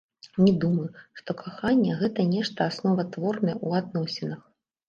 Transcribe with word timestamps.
Не 0.45 0.53
думаю, 0.63 0.85
што 1.19 1.35
каханне, 1.41 1.91
гэта 2.01 2.25
нешта 2.33 2.59
асноватворнае 2.73 3.55
ў 3.67 3.69
адносінах. 3.83 4.41